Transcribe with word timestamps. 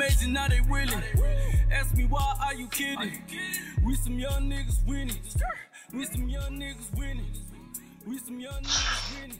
amazing, 0.00 0.32
now 0.32 0.48
they 0.48 0.60
willing. 0.62 1.02
Ask 1.70 1.94
me 1.94 2.04
why 2.04 2.34
are 2.42 2.54
you 2.54 2.68
kidding? 2.68 3.22
We 3.84 3.94
some 3.96 4.18
young 4.18 4.48
niggas 4.48 4.86
winning. 4.86 5.20
We 5.92 6.06
some 6.06 6.26
young 6.26 6.58
niggas 6.58 6.96
winning. 6.96 7.30
We 8.06 8.18
some 8.18 8.40
young 8.40 8.62
niggas 8.62 9.20
winning. 9.20 9.38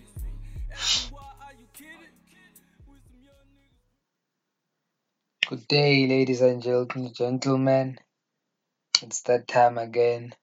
Good 5.48 5.66
day, 5.66 6.06
ladies 6.06 6.42
and 6.42 6.62
gen- 6.62 7.12
gentlemen. 7.14 7.98
It's 9.02 9.22
that 9.22 9.48
time 9.48 9.78
again. 9.78 10.34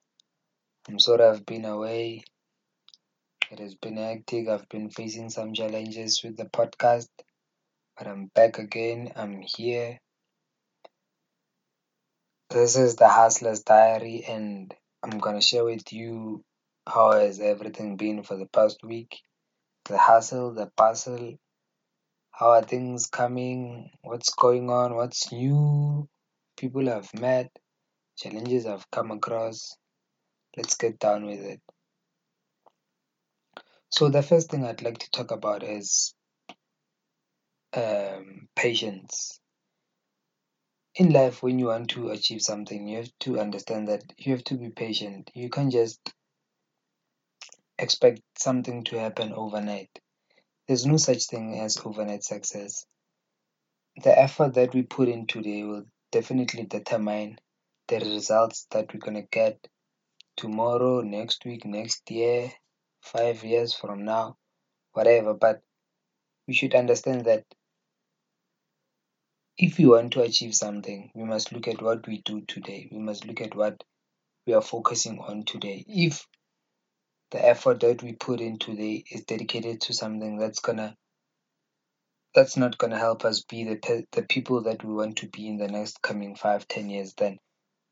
I'm 0.89 0.97
sorry 0.97 1.25
I've 1.25 1.45
been 1.45 1.65
away. 1.65 2.23
It 3.51 3.59
has 3.59 3.75
been 3.75 3.97
hectic. 3.97 4.49
I've 4.49 4.67
been 4.67 4.89
facing 4.89 5.29
some 5.29 5.53
challenges 5.53 6.21
with 6.23 6.37
the 6.37 6.45
podcast, 6.45 7.07
but 7.95 8.07
I'm 8.07 8.31
back 8.33 8.57
again. 8.57 9.11
I'm 9.15 9.41
here. 9.41 9.99
This 12.49 12.77
is 12.77 12.95
the 12.95 13.09
Hustler's 13.09 13.63
Diary, 13.63 14.23
and 14.25 14.73
I'm 15.03 15.19
gonna 15.19 15.41
share 15.41 15.65
with 15.65 15.91
you 15.91 16.45
how 16.87 17.11
has 17.11 17.41
everything 17.41 17.97
been 17.97 18.23
for 18.23 18.37
the 18.37 18.45
past 18.45 18.85
week. 18.85 19.17
The 19.83 19.97
hustle, 19.97 20.53
the 20.53 20.71
bustle, 20.77 21.35
how 22.31 22.51
are 22.51 22.63
things 22.63 23.07
coming, 23.07 23.91
what's 24.01 24.33
going 24.33 24.69
on, 24.69 24.95
what's 24.95 25.29
new, 25.29 26.07
people 26.55 26.89
I've 26.89 27.13
met, 27.13 27.51
challenges 28.17 28.65
I've 28.65 28.89
come 28.91 29.11
across. 29.11 29.75
Let's 30.55 30.77
get 30.77 30.99
down 30.99 31.25
with 31.25 31.41
it. 31.41 31.59
So, 33.89 34.07
the 34.07 34.23
first 34.23 34.49
thing 34.49 34.63
I'd 34.63 34.83
like 34.83 34.99
to 34.99 35.11
talk 35.11 35.31
about 35.31 35.63
is 35.63 36.13
um, 37.73 38.47
patience. 38.55 39.41
In 40.97 41.11
life, 41.11 41.43
when 41.43 41.59
you 41.59 41.67
want 41.67 41.91
to 41.91 42.09
achieve 42.09 42.41
something, 42.41 42.87
you 42.87 42.97
have 42.97 43.11
to 43.19 43.39
understand 43.39 43.87
that 43.87 44.01
you 44.17 44.31
have 44.31 44.43
to 44.45 44.55
be 44.55 44.69
patient. 44.69 45.29
You 45.35 45.47
can't 45.47 45.71
just 45.71 46.11
expect 47.77 48.21
something 48.35 48.83
to 48.85 48.99
happen 48.99 49.31
overnight. 49.31 49.91
There's 50.67 50.87
no 50.87 50.97
such 50.97 51.25
thing 51.25 51.59
as 51.59 51.77
overnight 51.85 52.23
success. 52.23 52.87
The 54.03 54.17
effort 54.17 54.55
that 54.55 54.73
we 54.73 54.81
put 54.81 55.07
in 55.07 55.27
today 55.27 55.61
will 55.61 55.85
definitely 56.11 56.63
determine 56.63 57.37
the 57.89 57.99
results 57.99 58.65
that 58.71 58.91
we're 58.91 58.99
going 58.99 59.21
to 59.21 59.27
get 59.31 59.67
tomorrow, 60.35 61.01
next 61.01 61.45
week, 61.45 61.63
next 61.63 62.09
year, 62.09 62.51
five 63.01 63.43
years 63.43 63.71
from 63.71 64.03
now, 64.03 64.35
whatever. 64.93 65.35
But 65.35 65.61
we 66.47 66.55
should 66.55 66.73
understand 66.73 67.25
that 67.25 67.45
if 69.57 69.77
we 69.77 69.85
want 69.85 70.13
to 70.13 70.21
achieve 70.21 70.55
something, 70.55 71.11
we 71.15 71.23
must 71.23 71.51
look 71.51 71.67
at 71.67 71.81
what 71.81 72.07
we 72.07 72.21
do 72.21 72.41
today. 72.41 72.87
We 72.91 72.99
must 72.99 73.25
look 73.25 73.41
at 73.41 73.55
what 73.55 73.83
we 74.45 74.53
are 74.53 74.61
focusing 74.61 75.19
on 75.19 75.43
today. 75.45 75.85
If 75.87 76.25
the 77.31 77.45
effort 77.45 77.81
that 77.81 78.03
we 78.03 78.13
put 78.13 78.41
in 78.41 78.59
today 78.59 79.03
is 79.11 79.23
dedicated 79.25 79.81
to 79.81 79.93
something 79.93 80.37
that's 80.37 80.59
gonna 80.59 80.95
that's 82.35 82.57
not 82.57 82.77
gonna 82.77 82.97
help 82.99 83.25
us 83.25 83.43
be 83.43 83.63
the 83.63 83.75
pe- 83.77 84.05
the 84.11 84.23
people 84.23 84.63
that 84.63 84.83
we 84.83 84.93
want 84.93 85.17
to 85.17 85.27
be 85.27 85.47
in 85.47 85.57
the 85.57 85.67
next 85.67 86.01
coming 86.01 86.35
five 86.35 86.67
ten 86.67 86.89
years, 86.89 87.13
then 87.17 87.37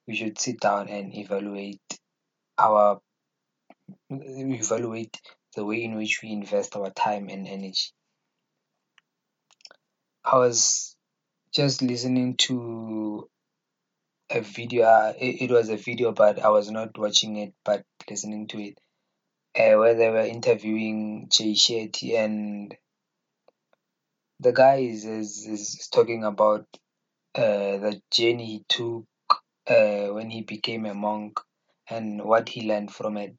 we 0.08 0.16
should 0.16 0.39
sit 0.39 0.59
down 0.59 0.89
and 0.89 1.16
evaluate 1.16 1.81
our 2.58 2.99
evaluate 4.09 5.19
the 5.55 5.66
way 5.66 5.83
in 5.83 5.95
which 5.95 6.19
we 6.21 6.31
invest 6.31 6.75
our 6.75 6.91
time 6.91 7.30
and 7.30 7.47
energy. 7.47 7.91
I 10.23 10.38
was 10.38 10.95
just 11.56 11.81
listening 11.81 12.36
to 12.36 13.30
a 14.30 14.42
video. 14.42 14.84
Uh, 14.84 15.14
it, 15.17 15.44
it 15.44 15.52
was 15.52 15.70
a 15.70 15.78
video, 15.78 16.11
but 16.11 16.39
I 16.39 16.50
was 16.50 16.70
not 16.70 16.98
watching 16.98 17.38
it, 17.38 17.53
but 17.64 17.84
listening 18.09 18.48
to 18.50 18.61
it, 18.61 18.78
uh, 19.58 19.80
where 19.80 19.95
they 19.95 20.10
were 20.10 20.20
interviewing 20.26 21.30
Jay 21.32 21.54
Shetty, 21.54 22.17
and 22.17 22.76
the 24.42 24.52
guy 24.52 24.76
is 24.77 25.05
is, 25.05 25.48
is 25.48 25.88
talking 25.93 26.26
about 26.26 26.66
uh, 27.36 27.77
the 27.77 28.02
journey 28.11 28.45
he 28.45 28.66
took 28.67 29.05
uh, 29.67 30.08
when 30.08 30.30
he 30.30 30.42
became 30.42 30.86
a 30.86 30.93
monk 30.93 31.39
and 31.89 32.22
what 32.22 32.49
he 32.49 32.67
learned 32.67 32.92
from 32.93 33.16
it. 33.16 33.36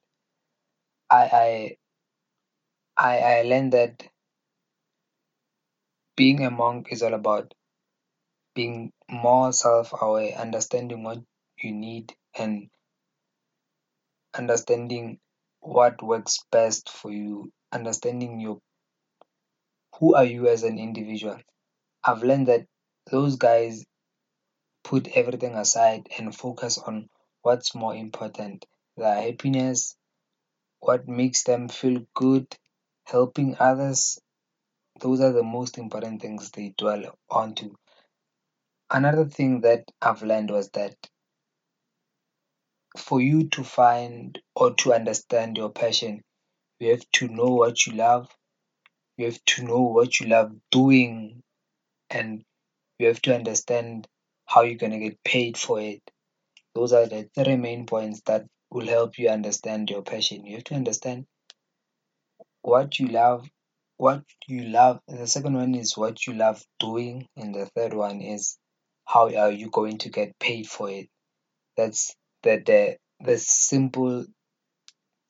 I 1.11 1.29
I 1.31 1.77
I, 2.97 3.19
I 3.19 3.41
learned 3.43 3.73
that 3.73 4.03
being 6.15 6.43
a 6.43 6.49
monk 6.49 6.87
is 6.91 7.03
all 7.03 7.13
about 7.13 7.53
being 8.57 8.91
more 9.07 9.53
self-aware, 9.53 10.33
understanding 10.35 11.03
what 11.03 11.19
you 11.61 11.71
need, 11.71 12.11
and 12.35 12.69
understanding 14.35 15.19
what 15.59 16.01
works 16.01 16.43
best 16.51 16.89
for 16.89 17.11
you, 17.11 17.51
understanding 17.71 18.39
your 18.39 18.59
who 19.99 20.15
are 20.15 20.23
you 20.23 20.47
as 20.47 20.63
an 20.63 20.79
individual. 20.79 21.37
I've 22.03 22.23
learned 22.23 22.47
that 22.47 22.65
those 23.11 23.35
guys 23.35 23.85
put 24.83 25.07
everything 25.15 25.53
aside 25.53 26.07
and 26.17 26.35
focus 26.35 26.79
on 26.79 27.09
what's 27.43 27.75
more 27.75 27.95
important 27.95 28.65
their 28.95 29.21
happiness, 29.21 29.95
what 30.79 31.07
makes 31.07 31.43
them 31.43 31.69
feel 31.69 32.07
good, 32.15 32.47
helping 33.05 33.55
others. 33.59 34.19
Those 34.99 35.21
are 35.21 35.31
the 35.31 35.43
most 35.43 35.77
important 35.77 36.23
things 36.23 36.49
they 36.49 36.73
dwell 36.75 37.15
onto. 37.29 37.75
Another 38.89 39.25
thing 39.25 39.61
that 39.61 39.91
I've 40.01 40.23
learned 40.23 40.49
was 40.49 40.69
that 40.69 40.95
for 42.97 43.19
you 43.21 43.47
to 43.49 43.63
find 43.63 44.39
or 44.55 44.73
to 44.75 44.93
understand 44.93 45.57
your 45.57 45.69
passion, 45.69 46.21
you 46.79 46.91
have 46.91 47.05
to 47.13 47.27
know 47.27 47.53
what 47.53 47.85
you 47.85 47.93
love, 47.93 48.29
you 49.17 49.25
have 49.25 49.43
to 49.45 49.63
know 49.63 49.81
what 49.81 50.19
you 50.19 50.27
love 50.27 50.53
doing, 50.71 51.43
and 52.09 52.43
you 52.99 53.07
have 53.07 53.21
to 53.23 53.35
understand 53.35 54.07
how 54.45 54.61
you're 54.61 54.77
going 54.77 54.93
to 54.93 54.99
get 54.99 55.23
paid 55.23 55.57
for 55.57 55.81
it. 55.81 56.01
Those 56.75 56.93
are 56.93 57.07
the 57.07 57.29
three 57.35 57.57
main 57.57 57.85
points 57.85 58.21
that 58.25 58.45
will 58.71 58.87
help 58.87 59.19
you 59.19 59.29
understand 59.29 59.89
your 59.89 60.01
passion. 60.01 60.45
You 60.45 60.55
have 60.55 60.63
to 60.65 60.75
understand 60.75 61.25
what 62.61 62.99
you 62.99 63.07
love, 63.07 63.49
what 63.97 64.23
you 64.47 64.63
love. 64.63 65.01
The 65.07 65.27
second 65.27 65.55
one 65.55 65.75
is 65.75 65.97
what 65.97 66.25
you 66.25 66.33
love 66.33 66.63
doing, 66.79 67.27
and 67.35 67.53
the 67.53 67.65
third 67.65 67.93
one 67.93 68.21
is 68.21 68.57
how 69.07 69.33
are 69.33 69.51
you 69.51 69.69
going 69.69 69.97
to 69.99 70.09
get 70.09 70.37
paid 70.37 70.67
for 70.67 70.89
it. 70.89 71.07
That's 71.77 72.13
the 72.43 72.61
the, 72.65 72.97
the 73.25 73.37
simple 73.37 74.25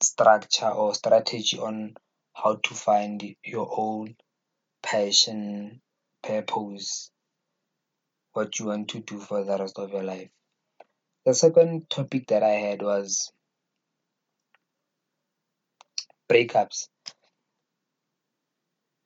structure 0.02 0.68
or 0.68 0.94
strategy 0.94 1.58
on 1.58 1.94
how 2.34 2.56
to 2.56 2.74
find 2.74 3.22
your 3.44 3.68
own 3.70 4.16
passion, 4.82 5.80
purpose, 6.22 7.10
what 8.32 8.58
you 8.58 8.66
want 8.66 8.88
to 8.88 9.00
do 9.00 9.18
for 9.20 9.44
the 9.44 9.56
rest 9.56 9.78
of 9.78 9.92
your 9.92 10.02
life. 10.04 10.30
The 11.24 11.34
second 11.34 11.88
topic 11.88 12.26
that 12.28 12.42
I 12.42 12.54
had 12.54 12.82
was 12.82 13.32
breakups. 16.28 16.88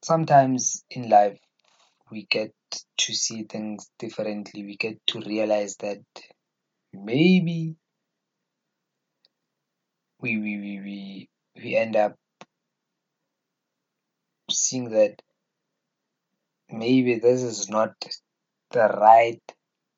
Sometimes 0.03 0.84
in 0.91 1.09
life, 1.09 1.38
we 2.12 2.27
get 2.31 2.53
to 2.99 3.15
see 3.15 3.45
things 3.45 3.91
differently. 3.99 4.65
We 4.65 4.77
get 4.77 4.99
to 5.09 5.21
realize 5.21 5.77
that 5.78 6.03
maybe 6.93 7.75
we 10.21 10.37
we 10.37 10.59
we 10.59 10.81
we, 10.81 11.28
we 11.56 11.77
end 11.77 11.97
up 11.97 12.15
seeing 14.50 14.91
that 14.91 15.23
maybe 16.71 17.19
this 17.19 17.43
is 17.43 17.69
not 17.71 17.95
the 18.71 18.89
right 18.89 19.43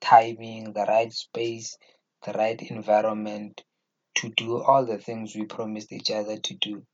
timing, 0.00 0.72
the 0.72 0.84
right 0.84 1.12
space, 1.12 1.76
the 2.24 2.32
right 2.32 2.60
environment 2.62 3.62
to 4.16 4.28
do 4.36 4.62
all 4.62 4.86
the 4.86 4.98
things 4.98 5.34
we 5.34 5.44
promised 5.44 5.92
each 5.92 6.10
other 6.10 6.38
to 6.38 6.54
do. 6.54 6.84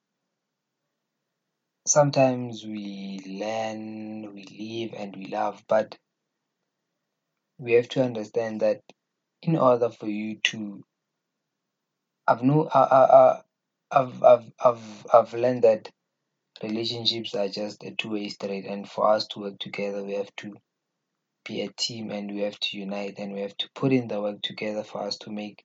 Sometimes 1.87 2.65
we 2.65 3.21
learn, 3.27 4.35
we 4.35 4.45
live, 4.45 4.95
and 4.99 5.17
we 5.17 5.27
love, 5.27 5.63
but 5.69 5.97
we 7.59 7.73
have 7.73 7.89
to 7.91 8.03
understand 8.03 8.61
that 8.61 8.81
in 9.43 9.57
order 9.57 9.91
for 9.91 10.07
you 10.07 10.39
to 10.45 10.85
I've 12.27 12.43
no 12.43 12.69
I, 12.73 12.81
I, 12.81 13.41
I've, 13.91 14.23
I've 14.23 14.53
I've 14.65 15.07
I've 15.13 15.35
learned 15.35 15.65
that 15.65 15.91
relationships 16.63 17.35
are 17.35 17.49
just 17.49 17.83
a 17.85 17.93
two-way 17.93 18.29
street 18.29 18.67
and 18.67 18.89
for 18.89 19.09
us 19.09 19.27
to 19.29 19.41
work 19.41 19.59
together 19.59 20.05
we 20.05 20.15
have 20.15 20.35
to 20.37 20.55
be 21.45 21.63
a 21.63 21.69
team 21.73 22.11
and 22.11 22.33
we 22.33 22.43
have 22.43 22.59
to 22.61 22.79
unite 22.79 23.19
and 23.19 23.33
we 23.35 23.41
have 23.41 23.57
to 23.59 23.69
put 23.75 23.93
in 23.93 24.09
the 24.09 24.21
work 24.21 24.43
together 24.43 24.85
for 24.85 25.03
us 25.03 25.17
to 25.19 25.31
make 25.31 25.65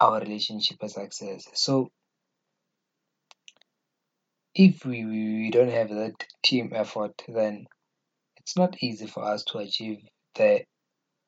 our 0.00 0.20
relationship 0.20 0.78
a 0.82 0.88
success. 0.88 1.46
So 1.54 1.90
if 4.54 4.84
we, 4.84 5.04
we, 5.04 5.34
we 5.42 5.50
don't 5.50 5.70
have 5.70 5.88
that 5.90 6.24
team 6.44 6.72
effort 6.74 7.22
then 7.28 7.66
it's 8.38 8.56
not 8.56 8.76
easy 8.82 9.06
for 9.06 9.24
us 9.24 9.44
to 9.44 9.58
achieve 9.58 9.98
the 10.34 10.62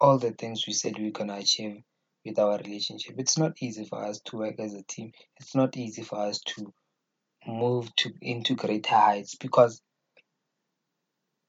all 0.01 0.19
the 0.19 0.33
things 0.33 0.65
we 0.67 0.73
said 0.73 0.99
we're 0.99 1.11
gonna 1.11 1.37
achieve 1.37 1.83
with 2.25 2.39
our 2.39 2.59
relationship. 2.59 3.15
It's 3.19 3.39
not 3.39 3.53
easy 3.63 3.85
for 3.85 4.05
us 4.05 4.21
to 4.27 4.39
work 4.39 4.57
as 4.59 4.75
a 4.75 4.83
team. 4.83 5.13
It's 5.39 5.55
not 5.55 5.77
easy 5.77 6.03
for 6.03 6.19
us 6.21 6.41
to 6.47 6.73
move 7.47 7.95
to 7.97 8.13
into 8.21 8.55
greater 8.55 8.95
heights 8.95 9.37
because 9.37 9.81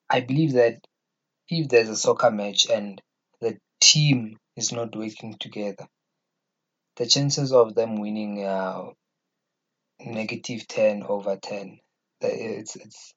I 0.09 0.21
believe 0.21 0.53
that 0.53 0.79
if 1.49 1.67
there's 1.69 1.89
a 1.89 1.95
soccer 1.95 2.31
match 2.31 2.67
and 2.69 3.01
the 3.41 3.57
team 3.81 4.37
is 4.55 4.71
not 4.71 4.95
working 4.95 5.35
together, 5.39 5.87
the 6.97 7.05
chances 7.05 7.51
of 7.51 7.75
them 7.75 7.97
winning 7.99 8.45
are 8.45 8.93
negative 9.99 10.67
10 10.67 11.03
over 11.03 11.37
10. 11.37 11.79
It's, 12.21 12.75
it's, 12.75 13.13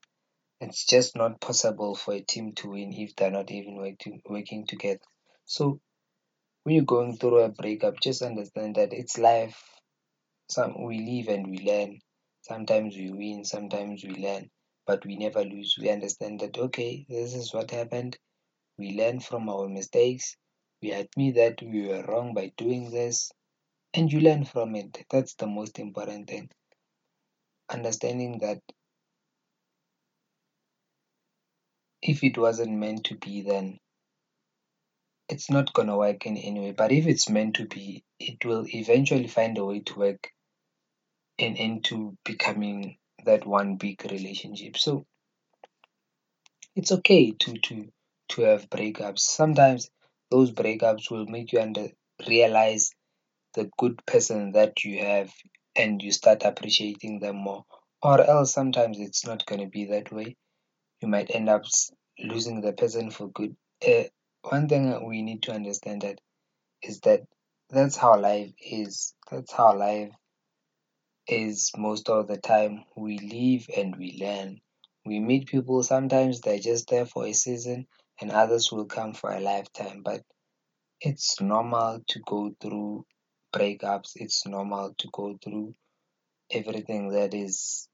it's 0.61 0.87
just 0.87 1.17
not 1.17 1.41
possible 1.41 1.95
for 1.95 2.15
a 2.15 2.21
team 2.21 2.53
to 2.57 2.71
win 2.71 2.93
if 2.93 3.17
they're 3.17 3.31
not 3.31 3.51
even 3.51 3.77
working, 3.77 4.21
working 4.29 4.67
together. 4.67 5.01
So 5.45 5.81
when 6.65 6.77
you're 6.77 6.85
going 6.85 7.17
through 7.17 7.41
a 7.41 7.49
breakup, 7.49 8.01
just 8.01 8.23
understand 8.23 8.77
that 8.77 8.93
it's 8.93 9.19
life. 9.19 9.63
Some 10.51 10.85
we 10.85 11.01
live 11.01 11.35
and 11.35 11.47
we 11.49 11.59
learn. 11.59 12.01
Sometimes 12.43 12.97
we 12.97 13.11
win, 13.11 13.45
sometimes 13.45 14.05
we 14.05 14.17
learn, 14.17 14.51
but 14.87 15.05
we 15.07 15.17
never 15.17 15.45
lose. 15.45 15.77
We 15.81 15.91
understand 15.91 16.41
that 16.41 16.59
okay, 16.59 17.07
this 17.09 17.35
is 17.35 17.53
what 17.55 17.71
happened. 17.71 18.17
We 18.79 18.97
learn 18.99 19.21
from 19.21 19.49
our 19.49 19.69
mistakes. 19.69 20.37
We 20.83 20.93
admit 20.93 21.37
that 21.37 21.63
we 21.63 21.89
were 21.89 22.05
wrong 22.05 22.35
by 22.35 22.53
doing 22.57 22.91
this, 22.91 23.31
and 23.95 24.13
you 24.13 24.21
learn 24.21 24.45
from 24.45 24.77
it. 24.77 25.05
That's 25.11 25.35
the 25.35 25.47
most 25.47 25.79
important 25.79 26.29
thing. 26.29 26.51
Understanding 27.71 28.39
that 28.41 28.61
if 32.03 32.25
it 32.25 32.39
wasn't 32.39 32.73
meant 32.73 33.05
to 33.05 33.17
be, 33.17 33.43
then 33.43 33.79
it's 35.29 35.51
not 35.51 35.73
gonna 35.73 35.97
work 35.97 36.27
in 36.27 36.37
any 36.37 36.61
way. 36.61 36.73
But 36.73 36.93
if 36.93 37.07
it's 37.07 37.29
meant 37.29 37.57
to 37.57 37.67
be, 37.67 38.05
it 38.19 38.45
will 38.45 38.67
eventually 38.69 39.27
find 39.27 39.59
a 39.59 39.65
way 39.65 39.81
to 39.81 39.99
work 39.99 40.29
and 41.39 41.57
into 41.57 42.17
becoming 42.25 42.97
that 43.25 43.47
one 43.47 43.77
big 43.77 44.03
relationship. 44.11 44.77
So 44.77 45.05
it's 46.75 46.93
okay 46.93 47.33
to 47.33 47.59
to 47.59 47.89
to 48.31 48.43
have 48.43 48.71
breakups. 48.71 49.21
Sometimes 49.21 49.91
those 50.31 50.53
breakups 50.53 51.11
will 51.11 51.27
make 51.27 51.53
you 51.53 51.61
under 51.61 51.89
realize 52.29 52.93
the 53.55 53.71
good 53.79 54.05
person 54.07 54.53
that 54.53 54.85
you 54.85 55.01
have 55.05 55.33
and 55.77 56.03
you 56.03 56.13
start 56.13 56.45
appreciating 56.45 57.21
them 57.21 57.37
more. 57.37 57.65
Or 58.03 58.21
else 58.21 58.53
sometimes 58.53 58.99
it's 59.01 59.27
not 59.27 59.47
gonna 59.47 59.69
be 59.69 59.87
that 59.87 60.13
way. 60.13 60.37
You 61.01 61.09
might 61.09 61.35
end 61.35 61.49
up 61.49 61.65
losing 62.19 62.61
the 62.61 62.73
person 62.73 63.11
for 63.11 63.29
good. 63.29 63.57
Uh, 63.87 64.05
one 64.43 64.69
thing 64.69 65.07
we 65.07 65.23
need 65.23 65.43
to 65.45 65.53
understand 65.53 66.03
that 66.03 66.21
is 66.83 67.01
that 67.01 67.23
that's 67.71 67.97
how 67.97 68.19
life 68.19 68.53
is. 68.61 69.15
That's 69.31 69.53
how 69.53 69.77
life 69.77 70.13
is 71.29 71.71
most 71.77 72.09
of 72.09 72.27
the 72.29 72.39
time. 72.39 72.85
We 72.97 73.19
live 73.19 73.67
and 73.77 73.97
we 73.97 74.19
learn. 74.21 74.61
We 75.05 75.21
meet 75.21 75.47
people, 75.47 75.83
sometimes 75.83 76.41
they're 76.41 76.59
just 76.59 76.89
there 76.89 77.07
for 77.07 77.27
a 77.27 77.33
season, 77.33 77.87
and 78.21 78.31
others 78.31 78.71
will 78.73 78.87
come 78.87 79.15
for 79.15 79.31
a 79.31 79.41
lifetime. 79.41 80.03
But 80.05 80.23
it's 81.01 81.41
normal 81.41 82.01
to 82.09 82.21
go 82.27 82.53
through 82.61 83.07
breakups, 83.53 84.13
it's 84.17 84.47
normal 84.47 84.95
to 84.99 85.09
go 85.13 85.39
through 85.43 85.75
everything 86.51 87.11
that 87.11 87.35
is 87.35 87.89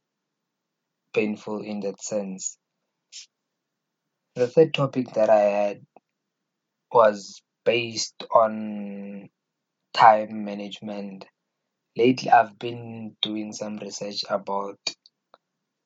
painful 1.15 1.63
in 1.63 1.81
that 1.81 2.03
sense. 2.03 2.59
The 4.37 4.47
third 4.47 4.75
topic 4.75 5.15
that 5.15 5.29
I 5.31 5.41
had 5.41 5.87
was 6.91 7.43
based 7.65 8.25
on 8.35 9.29
time 9.95 10.45
management. 10.45 11.27
Lately, 11.97 12.31
I've 12.31 12.59
been 12.59 13.17
doing 13.23 13.53
some 13.53 13.79
research 13.79 14.25
about 14.31 14.79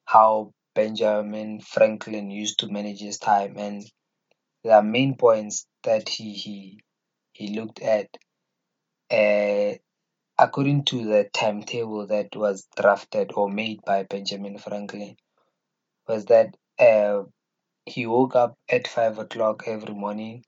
how 0.07 0.53
Benjamin 0.75 1.61
Franklin 1.61 2.33
used 2.33 2.59
to 2.59 2.69
manage 2.69 2.99
his 2.99 3.19
time, 3.19 3.57
and 3.59 3.85
the 4.65 4.83
main 4.83 5.17
points 5.17 5.67
that 5.85 6.09
he 6.09 6.35
he, 6.35 6.81
he 7.33 7.49
looked 7.55 7.81
at. 7.83 8.09
Uh, 9.11 9.75
according 10.39 10.85
to 10.85 11.05
the 11.05 11.29
timetable 11.35 12.07
that 12.09 12.37
was 12.37 12.67
drafted 12.77 13.33
or 13.35 13.51
made 13.51 13.81
by 13.87 14.05
Benjamin 14.05 14.59
Franklin, 14.59 15.17
was 16.09 16.27
that 16.27 16.57
uh, 16.79 17.25
he 17.87 18.07
woke 18.07 18.37
up 18.37 18.57
at 18.71 18.89
five 18.89 19.19
o'clock 19.19 19.65
every 19.67 19.95
morning. 19.95 20.45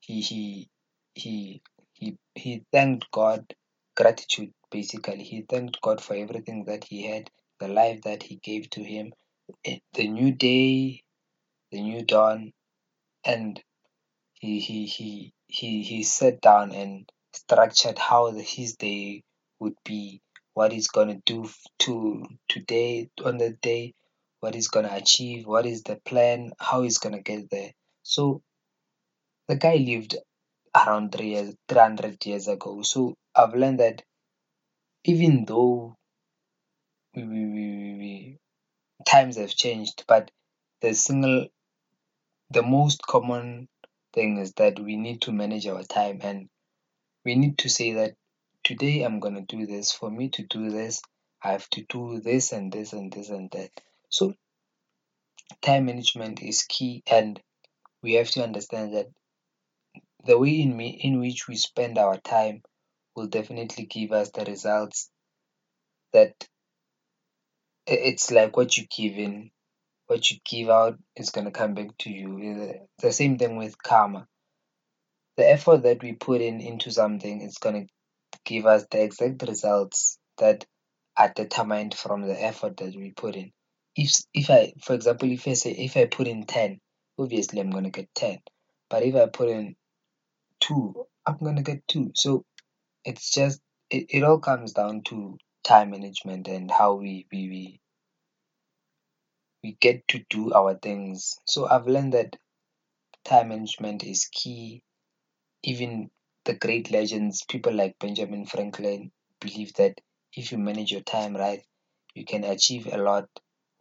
He 0.00 0.20
he 0.20 0.68
he 1.14 1.62
he 1.94 2.16
he 2.34 2.64
thanked 2.72 3.10
God, 3.12 3.54
gratitude 3.96 4.52
basically. 4.70 5.24
He 5.24 5.42
thanked 5.42 5.80
God 5.82 6.00
for 6.02 6.14
everything 6.14 6.64
that 6.66 6.84
he 6.84 7.04
had, 7.06 7.30
the 7.60 7.68
life 7.68 8.02
that 8.02 8.22
he 8.24 8.36
gave 8.36 8.70
to 8.70 8.82
him, 8.84 9.12
the 9.64 10.08
new 10.08 10.32
day, 10.32 11.02
the 11.72 11.82
new 11.82 12.04
dawn, 12.04 12.52
and 13.24 13.60
he 14.34 14.60
he 14.60 14.86
he 14.86 15.32
he 15.48 15.82
he 15.82 16.02
sat 16.04 16.40
down 16.40 16.72
and 16.72 17.10
structured 17.36 17.98
how 17.98 18.30
the, 18.30 18.42
his 18.42 18.76
day 18.76 19.22
would 19.60 19.76
be, 19.84 20.20
what 20.54 20.72
he's 20.72 20.88
gonna 20.88 21.18
do 21.26 21.48
to 21.80 22.24
today 22.48 23.10
on 23.24 23.38
the 23.38 23.50
day, 23.62 23.94
what 24.40 24.54
he's 24.54 24.68
gonna 24.68 24.90
achieve, 24.92 25.46
what 25.46 25.66
is 25.66 25.82
the 25.82 25.96
plan, 26.04 26.52
how 26.58 26.82
he's 26.82 26.98
gonna 26.98 27.22
get 27.22 27.50
there. 27.50 27.72
So 28.02 28.42
the 29.48 29.56
guy 29.56 29.76
lived 29.76 30.16
around 30.74 31.12
three 31.12 31.30
years, 31.30 31.54
300 31.68 32.24
years 32.26 32.48
ago. 32.48 32.82
So 32.82 33.14
I've 33.34 33.54
learned 33.54 33.80
that 33.80 34.02
even 35.04 35.44
though 35.44 35.94
we, 37.14 37.22
we, 37.22 37.44
we, 37.44 37.96
we, 37.98 38.38
times 39.06 39.36
have 39.36 39.50
changed, 39.50 40.04
but 40.08 40.30
the 40.80 40.94
single, 40.94 41.46
the 42.50 42.62
most 42.62 43.02
common 43.02 43.68
thing 44.12 44.38
is 44.38 44.52
that 44.54 44.78
we 44.78 44.96
need 44.96 45.22
to 45.22 45.32
manage 45.32 45.66
our 45.66 45.82
time 45.84 46.20
and 46.22 46.48
we 47.26 47.34
need 47.34 47.58
to 47.58 47.68
say 47.68 47.94
that 47.94 48.14
today 48.62 49.02
I'm 49.02 49.18
going 49.18 49.34
to 49.34 49.56
do 49.56 49.66
this. 49.66 49.90
For 49.90 50.08
me 50.08 50.28
to 50.30 50.44
do 50.44 50.70
this, 50.70 51.02
I 51.42 51.50
have 51.52 51.68
to 51.70 51.84
do 51.88 52.20
this 52.20 52.52
and 52.52 52.72
this 52.72 52.92
and 52.92 53.12
this 53.12 53.30
and 53.30 53.50
that. 53.50 53.70
So 54.08 54.34
time 55.60 55.86
management 55.86 56.40
is 56.40 56.62
key 56.62 57.02
and 57.10 57.40
we 58.00 58.14
have 58.14 58.30
to 58.30 58.44
understand 58.44 58.94
that 58.94 59.08
the 60.24 60.38
way 60.38 60.60
in, 60.60 60.76
me, 60.76 61.00
in 61.02 61.18
which 61.18 61.48
we 61.48 61.56
spend 61.56 61.98
our 61.98 62.16
time 62.16 62.62
will 63.16 63.26
definitely 63.26 63.86
give 63.86 64.12
us 64.12 64.30
the 64.30 64.44
results 64.44 65.10
that 66.12 66.32
it's 67.88 68.30
like 68.30 68.56
what 68.56 68.76
you 68.76 68.86
give 68.96 69.18
in 69.18 69.50
what 70.06 70.30
you 70.30 70.38
give 70.44 70.68
out 70.68 70.96
is 71.16 71.30
going 71.30 71.44
to 71.44 71.50
come 71.50 71.74
back 71.74 71.88
to 71.98 72.10
you 72.10 72.38
eh, 72.40 72.78
the 73.00 73.12
same 73.12 73.38
thing 73.38 73.56
with 73.56 73.80
karma 73.82 74.26
the 75.36 75.48
effort 75.50 75.84
that 75.84 76.02
we 76.02 76.14
put 76.14 76.40
in 76.42 76.60
into 76.60 76.90
something 76.90 77.42
is 77.42 77.58
going 77.58 77.86
to 77.86 77.88
give 78.46 78.66
us 78.66 78.86
the 78.90 79.02
exact 79.02 79.42
results 79.48 80.18
that 80.38 80.66
are 81.18 81.32
determined 81.34 81.94
from 81.94 82.22
the 82.22 82.42
effort 82.44 82.76
that 82.78 82.96
we 82.96 83.12
put 83.12 83.36
in 83.36 83.52
if 83.96 84.12
if 84.34 84.50
i 84.50 84.72
for 84.82 84.94
example 84.94 85.30
if 85.32 85.48
i 85.48 85.54
say 85.54 85.72
if 85.72 85.96
i 85.96 86.06
put 86.06 86.28
in 86.28 86.46
10 86.46 86.80
obviously 87.18 87.60
i'm 87.60 87.70
going 87.70 87.84
to 87.84 87.90
get 87.90 88.08
10 88.14 88.38
but 88.90 89.02
if 89.04 89.14
i 89.16 89.26
put 89.26 89.48
in 89.50 89.76
2 90.62 90.94
i'm 91.26 91.38
going 91.38 91.56
to 91.56 91.62
get 91.62 91.86
2 91.88 92.12
so 92.14 92.44
it's 93.04 93.32
just 93.32 93.60
it, 93.90 94.06
it 94.10 94.24
all 94.24 94.40
comes 94.40 94.74
down 94.74 95.02
to 95.04 95.38
time 95.64 95.92
management 95.92 96.48
and 96.48 96.70
how 96.70 96.94
we 96.94 97.26
we, 97.32 97.48
we 97.50 97.80
we 99.64 99.78
get 99.80 100.08
to 100.08 100.20
do 100.30 100.52
our 100.54 100.76
things. 100.76 101.36
So 101.46 101.68
I've 101.68 101.88
learned 101.88 102.14
that 102.14 102.36
time 103.24 103.48
management 103.50 104.04
is 104.04 104.28
key. 104.32 104.82
Even 105.66 106.10
the 106.46 106.54
great 106.54 106.90
legends, 106.90 107.44
people 107.44 107.74
like 107.74 107.98
Benjamin 107.98 108.46
Franklin, 108.46 109.12
believe 109.42 109.74
that 109.74 110.00
if 110.34 110.50
you 110.50 110.56
manage 110.58 110.92
your 110.92 111.02
time 111.02 111.36
right, 111.36 111.62
you 112.14 112.24
can 112.24 112.44
achieve 112.44 112.86
a 112.86 112.96
lot 112.96 113.28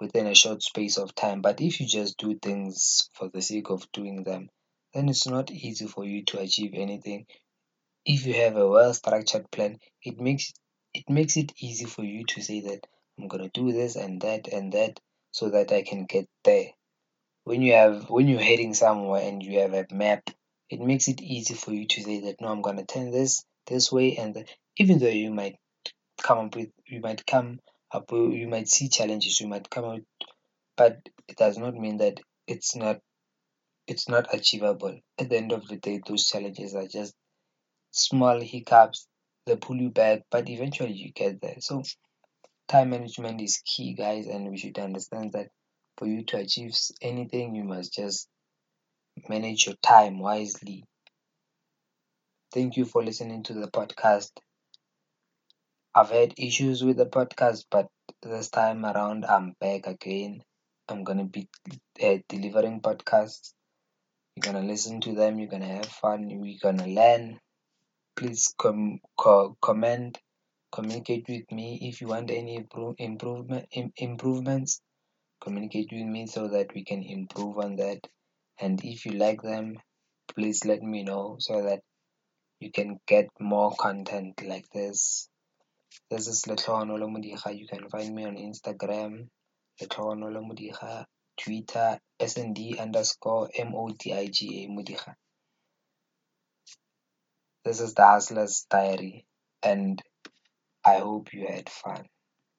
within 0.01 0.27
a 0.27 0.36
short 0.36 0.63
space 0.63 0.98
of 0.98 1.15
time. 1.15 1.42
But 1.42 1.62
if 1.62 1.80
you 1.80 1.88
just 1.88 2.18
do 2.18 2.38
things 2.38 3.10
for 3.13 3.30
the 3.30 3.42
sake 3.42 3.70
of 3.70 3.89
doing 3.94 4.24
them, 4.24 4.50
then 4.94 5.08
it's 5.08 5.27
not 5.27 5.51
easy 5.51 5.88
for 5.88 6.04
you 6.04 6.25
to 6.25 6.39
achieve 6.42 6.74
anything. 6.75 7.27
If 8.06 8.25
you 8.25 8.34
have 8.36 8.58
a 8.58 8.68
well 8.68 8.94
structured 8.94 9.51
plan, 9.51 9.80
it 10.04 10.20
makes 10.20 10.54
it 10.94 11.10
makes 11.10 11.38
it 11.38 11.54
easy 11.60 11.86
for 11.86 12.04
you 12.04 12.25
to 12.25 12.42
say 12.42 12.62
that 12.62 12.88
I'm 13.20 13.30
gonna 13.30 13.50
do 13.50 13.72
this 13.72 13.96
and 13.96 14.22
that 14.24 14.48
and 14.50 14.74
that 14.74 15.00
so 15.32 15.50
that 15.51 15.72
I 15.72 15.84
can 15.84 16.06
get 16.06 16.27
there. 16.44 16.72
When 17.46 17.62
you 17.63 17.74
have 17.74 18.10
when 18.10 18.27
you're 18.27 18.42
heading 18.42 18.74
somewhere 18.75 19.24
and 19.24 19.44
you 19.44 19.60
have 19.62 19.74
a 19.74 19.88
map, 19.92 20.30
it 20.70 20.80
makes 20.80 21.08
it 21.08 21.22
easy 21.22 21.54
for 21.54 21.72
you 21.72 21.88
to 21.88 22.02
say 22.02 22.22
that 22.22 22.42
no, 22.42 22.48
I'm 22.50 22.62
gonna 22.62 22.86
turn 22.86 23.12
this 23.12 23.46
this 23.68 23.92
way 23.92 24.18
and 24.18 24.46
even 24.78 25.00
though 25.00 25.08
you 25.08 25.32
might 25.32 25.58
come 26.22 26.40
up 26.40 26.56
with 26.56 26.70
you 26.88 27.02
might 27.02 27.26
come 27.26 27.60
up 27.92 28.12
you 28.12 28.48
might 28.48 28.68
see 28.68 28.90
challenges, 28.90 29.40
you 29.40 29.48
might 29.48 29.70
come 29.70 29.86
out 29.86 30.02
but 30.78 31.00
it 31.28 31.38
does 31.38 31.58
not 31.58 31.74
mean 31.76 31.98
that 31.98 32.20
it's 32.48 32.76
not 32.76 33.00
it's 33.88 34.10
not 34.10 34.34
achievable. 34.34 35.00
At 35.20 35.30
the 35.30 35.38
end 35.38 35.52
of 35.52 35.68
the 35.68 35.78
day, 35.78 36.02
those 36.06 36.28
challenges 36.28 36.74
are 36.76 36.88
just 36.88 37.14
small 37.92 38.40
hiccups 38.42 39.08
that 39.46 39.62
pull 39.62 39.78
you 39.78 39.90
back, 39.90 40.24
but 40.32 40.50
eventually 40.50 40.94
you 40.94 41.12
get 41.12 41.40
there. 41.42 41.58
So, 41.60 41.84
time 42.68 42.90
management 42.90 43.42
is 43.42 43.62
key, 43.66 43.94
guys, 43.94 44.28
and 44.28 44.50
we 44.50 44.58
should 44.58 44.80
understand 44.80 45.34
that 45.34 45.50
for 45.98 46.08
you 46.08 46.24
to 46.26 46.38
achieve 46.38 46.74
anything, 47.02 47.56
you 47.56 47.64
must 47.64 47.94
just 47.94 48.28
manage 49.30 49.66
your 49.68 49.76
time 49.84 50.20
wisely. 50.20 50.86
Thank 52.52 52.76
you 52.76 52.86
for 52.86 53.04
listening 53.04 53.44
to 53.44 53.54
the 53.54 53.68
podcast. 53.68 54.32
I've 55.96 56.12
had 56.12 56.36
issues 56.38 56.84
with 56.84 56.98
the 56.98 57.06
podcast, 57.08 57.66
but 57.72 57.90
this 58.22 58.50
time 58.50 58.86
around, 58.86 59.26
I'm 59.26 59.54
back 59.60 59.88
again. 59.88 60.44
I'm 60.88 61.04
gonna 61.04 61.26
be 61.26 61.50
uh, 62.04 62.18
delivering 62.30 62.82
podcasts. 62.82 63.54
You're 64.36 64.54
gonna 64.54 64.68
listen 64.68 65.02
to 65.02 65.14
them. 65.16 65.40
You're 65.40 65.50
gonna 65.50 65.68
have 65.78 65.88
fun. 65.88 66.30
We're 66.40 66.60
gonna 66.62 66.88
learn. 66.88 67.40
Please 68.16 68.54
com- 68.58 69.00
co- 69.18 69.58
comment, 69.62 70.20
communicate 70.72 71.28
with 71.30 71.52
me 71.52 71.80
if 71.90 72.02
you 72.02 72.08
want 72.08 72.32
any 72.32 72.56
improve- 72.56 72.96
improvement 73.00 73.68
Im- 73.72 73.94
improvements. 73.98 74.82
Communicate 75.42 75.92
with 75.92 76.06
me 76.06 76.28
so 76.28 76.48
that 76.50 76.74
we 76.76 76.84
can 76.84 77.04
improve 77.04 77.58
on 77.60 77.78
that. 77.78 78.08
And 78.60 78.84
if 78.84 79.06
you 79.06 79.14
like 79.14 79.42
them, 79.42 79.78
please 80.34 80.66
let 80.66 80.82
me 80.82 81.04
know 81.04 81.38
so 81.40 81.64
that 81.64 81.82
you 82.60 82.72
can 82.72 83.00
get 83.06 83.28
more 83.40 83.76
content 83.78 84.42
like 84.46 84.70
this. 84.74 85.28
This 86.10 86.28
is 86.28 86.44
Letlogonolo 86.44 87.10
Modiga. 87.10 87.54
You 87.54 87.68
can 87.68 87.90
find 87.90 88.16
me 88.16 88.26
on 88.26 88.38
Instagram, 88.38 89.28
Letlogonolo 89.82 90.46
Modiga, 90.46 91.06
Twitter, 91.38 92.00
SND 92.20 92.80
underscore 92.80 93.50
Modiga. 93.58 95.16
This 97.66 97.82
is 97.82 97.94
the 97.94 98.06
Hustler's 98.06 98.66
Diary, 98.70 99.26
and 99.64 100.02
I 100.86 101.00
hope 101.00 101.34
you 101.34 101.48
had 101.48 101.68
fun. 101.70 102.06